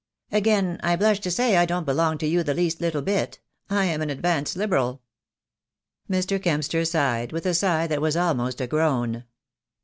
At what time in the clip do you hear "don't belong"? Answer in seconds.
1.67-2.17